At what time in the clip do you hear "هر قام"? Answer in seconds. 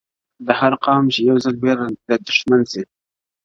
0.59-1.03